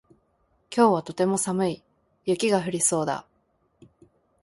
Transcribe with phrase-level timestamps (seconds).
[0.75, 1.83] 今日はとても寒い。
[2.25, 3.27] 雪が降りそうだ。